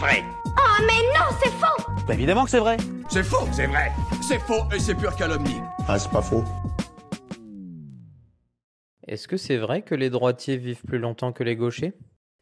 [0.00, 0.24] vrai.
[0.46, 2.78] Oh mais non, c'est faux Bah évidemment que c'est vrai.
[3.10, 3.92] C'est faux, c'est vrai.
[4.26, 5.60] C'est faux et c'est pure calomnie.
[5.86, 6.42] Ah, c'est pas faux.
[9.06, 11.92] Est-ce que c'est vrai que les droitiers vivent plus longtemps que les gauchers?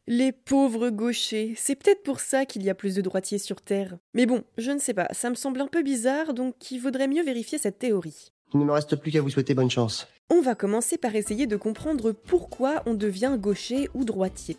[0.07, 3.97] Les pauvres gauchers, c'est peut-être pour ça qu'il y a plus de droitiers sur Terre.
[4.13, 7.07] Mais bon, je ne sais pas, ça me semble un peu bizarre, donc il vaudrait
[7.07, 8.31] mieux vérifier cette théorie.
[8.53, 10.07] Il ne me reste plus qu'à vous souhaiter bonne chance.
[10.31, 14.57] On va commencer par essayer de comprendre pourquoi on devient gaucher ou droitier.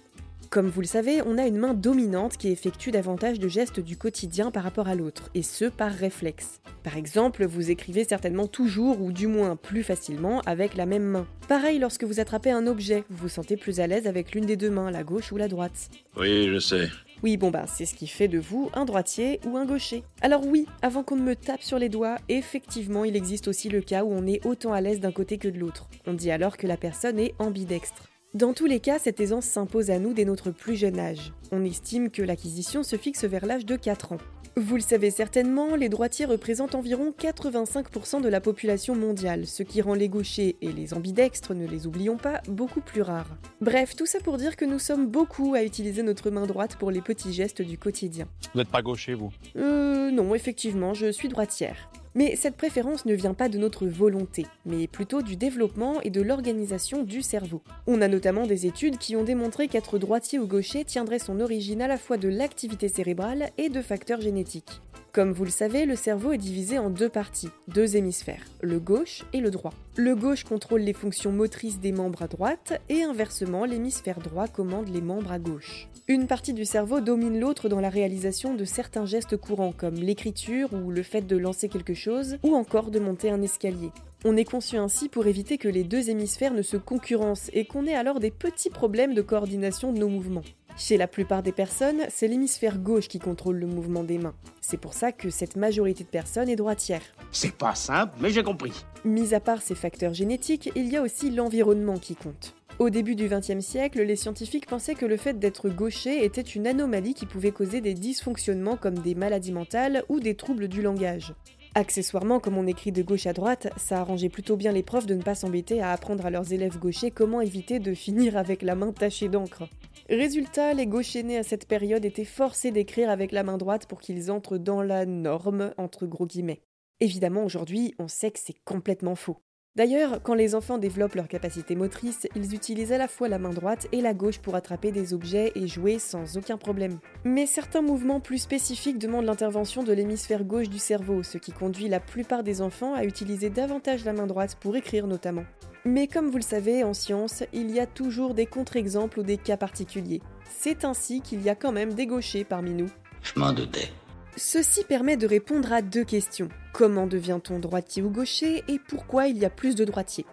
[0.50, 3.96] Comme vous le savez, on a une main dominante qui effectue davantage de gestes du
[3.96, 6.60] quotidien par rapport à l'autre, et ce par réflexe.
[6.82, 11.28] Par exemple, vous écrivez certainement toujours, ou du moins plus facilement, avec la même main.
[11.46, 14.56] Pareil lorsque vous attrapez un objet, vous vous sentez plus à l'aise avec l'une des
[14.56, 15.88] deux mains, la gauche ou la droite.
[16.16, 16.88] Oui, je sais.
[17.22, 20.02] Oui, bon bah, c'est ce qui fait de vous un droitier ou un gaucher.
[20.20, 23.82] Alors oui, avant qu'on ne me tape sur les doigts, effectivement, il existe aussi le
[23.82, 25.88] cas où on est autant à l'aise d'un côté que de l'autre.
[26.08, 28.09] On dit alors que la personne est ambidextre.
[28.32, 31.32] Dans tous les cas, cette aisance s'impose à nous dès notre plus jeune âge.
[31.50, 34.18] On estime que l'acquisition se fixe vers l'âge de 4 ans.
[34.56, 39.82] Vous le savez certainement, les droitiers représentent environ 85% de la population mondiale, ce qui
[39.82, 43.36] rend les gauchers et les ambidextres, ne les oublions pas, beaucoup plus rares.
[43.60, 46.92] Bref, tout ça pour dire que nous sommes beaucoup à utiliser notre main droite pour
[46.92, 48.28] les petits gestes du quotidien.
[48.52, 49.32] Vous n'êtes pas gaucher, vous?
[49.56, 51.90] Euh non, effectivement, je suis droitière.
[52.14, 56.20] Mais cette préférence ne vient pas de notre volonté, mais plutôt du développement et de
[56.20, 57.62] l'organisation du cerveau.
[57.86, 61.82] On a notamment des études qui ont démontré qu'être droitier ou gaucher tiendrait son origine
[61.82, 64.80] à la fois de l'activité cérébrale et de facteurs génétiques.
[65.12, 69.24] Comme vous le savez, le cerveau est divisé en deux parties, deux hémisphères, le gauche
[69.32, 69.72] et le droit.
[69.96, 74.88] Le gauche contrôle les fonctions motrices des membres à droite et inversement, l'hémisphère droit commande
[74.88, 75.88] les membres à gauche.
[76.06, 80.72] Une partie du cerveau domine l'autre dans la réalisation de certains gestes courants comme l'écriture
[80.72, 81.99] ou le fait de lancer quelque chose
[82.42, 83.90] ou encore de monter un escalier.
[84.24, 87.86] On est conçu ainsi pour éviter que les deux hémisphères ne se concurrencent et qu'on
[87.86, 90.44] ait alors des petits problèmes de coordination de nos mouvements.
[90.76, 94.34] Chez la plupart des personnes, c'est l'hémisphère gauche qui contrôle le mouvement des mains.
[94.60, 97.02] C'est pour ça que cette majorité de personnes est droitière.
[97.32, 98.72] C'est pas simple, mais j'ai compris.
[99.04, 102.54] Mis à part ces facteurs génétiques, il y a aussi l'environnement qui compte.
[102.78, 106.66] Au début du XXe siècle, les scientifiques pensaient que le fait d'être gaucher était une
[106.66, 111.34] anomalie qui pouvait causer des dysfonctionnements comme des maladies mentales ou des troubles du langage.
[111.76, 115.14] Accessoirement, comme on écrit de gauche à droite, ça arrangeait plutôt bien les profs de
[115.14, 118.74] ne pas s'embêter à apprendre à leurs élèves gauchers comment éviter de finir avec la
[118.74, 119.68] main tachée d'encre.
[120.08, 124.00] Résultat, les gauchers nés à cette période étaient forcés d'écrire avec la main droite pour
[124.00, 126.62] qu'ils entrent dans la norme, entre gros guillemets.
[126.98, 129.38] Évidemment, aujourd'hui, on sait que c'est complètement faux.
[129.80, 133.48] D'ailleurs, quand les enfants développent leur capacité motrice, ils utilisent à la fois la main
[133.48, 136.98] droite et la gauche pour attraper des objets et jouer sans aucun problème.
[137.24, 141.88] Mais certains mouvements plus spécifiques demandent l'intervention de l'hémisphère gauche du cerveau, ce qui conduit
[141.88, 145.46] la plupart des enfants à utiliser davantage la main droite pour écrire notamment.
[145.86, 149.38] Mais comme vous le savez, en science, il y a toujours des contre-exemples ou des
[149.38, 150.20] cas particuliers.
[150.44, 152.90] C'est ainsi qu'il y a quand même des gauchers parmi nous.
[153.22, 153.88] Je m'en doutais.
[154.36, 156.48] Ceci permet de répondre à deux questions.
[156.72, 160.26] Comment devient-on droitier ou gaucher et pourquoi il y a plus de droitiers?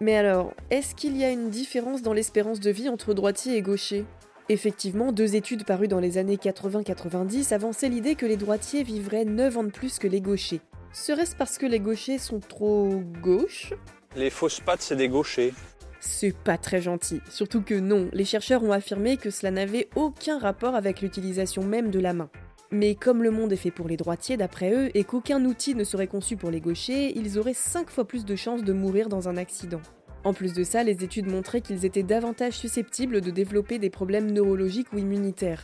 [0.00, 3.62] Mais alors, est-ce qu'il y a une différence dans l'espérance de vie entre droitier et
[3.62, 4.04] gaucher?
[4.48, 9.56] Effectivement, deux études parues dans les années 80-90 avançaient l'idée que les droitiers vivraient 9
[9.56, 10.60] ans de plus que les gauchers.
[10.92, 13.72] Serait-ce parce que les gauchers sont trop gauches?
[14.16, 15.54] Les fausses pattes, c'est des gauchers.
[16.00, 17.22] C'est pas très gentil.
[17.30, 21.90] Surtout que non, les chercheurs ont affirmé que cela n'avait aucun rapport avec l'utilisation même
[21.90, 22.28] de la main.
[22.70, 25.84] Mais comme le monde est fait pour les droitiers d'après eux et qu'aucun outil ne
[25.84, 29.28] serait conçu pour les gauchers, ils auraient 5 fois plus de chances de mourir dans
[29.28, 29.80] un accident.
[30.24, 34.30] En plus de ça, les études montraient qu'ils étaient davantage susceptibles de développer des problèmes
[34.30, 35.62] neurologiques ou immunitaires.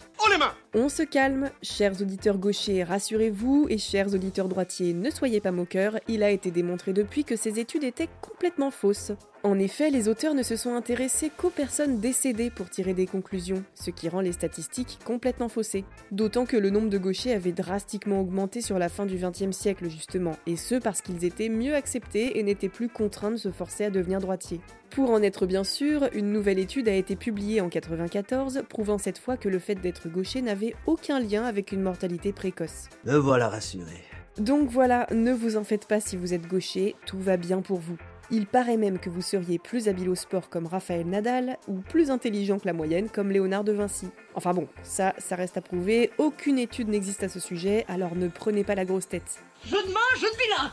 [0.72, 5.98] On se calme, chers auditeurs gauchers, rassurez-vous, et chers auditeurs droitiers, ne soyez pas moqueurs,
[6.06, 9.10] il a été démontré depuis que ces études étaient complètement fausses.
[9.42, 13.64] En effet, les auteurs ne se sont intéressés qu'aux personnes décédées pour tirer des conclusions,
[13.74, 15.84] ce qui rend les statistiques complètement faussées.
[16.12, 19.88] D'autant que le nombre de gauchers avait drastiquement augmenté sur la fin du XXe siècle
[19.88, 23.86] justement, et ce parce qu'ils étaient mieux acceptés et n'étaient plus contraints de se forcer
[23.86, 24.60] à devenir droitiers.
[24.90, 29.18] Pour en être bien sûr, une nouvelle étude a été publiée en 94, prouvant cette
[29.18, 32.88] fois que le fait d'être gaucher n'avait aucun lien avec une mortalité précoce.
[33.04, 34.02] Me voilà rassuré.
[34.38, 37.78] Donc voilà, ne vous en faites pas si vous êtes gaucher, tout va bien pour
[37.78, 37.96] vous.
[38.32, 42.10] Il paraît même que vous seriez plus habile au sport comme Raphaël Nadal ou plus
[42.10, 44.08] intelligent que la moyenne comme Léonard de Vinci.
[44.34, 48.28] Enfin bon, ça, ça reste à prouver, aucune étude n'existe à ce sujet, alors ne
[48.28, 49.40] prenez pas la grosse tête.
[49.64, 50.72] Je demande, je suis là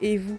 [0.00, 0.38] Et vous?